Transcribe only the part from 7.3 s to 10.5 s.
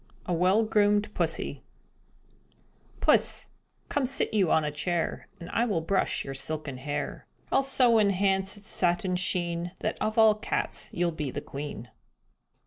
I'll so enhance its satin sheen That of all